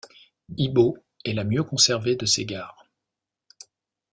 [0.57, 2.87] Hybo est la mieux conservée de ces gares.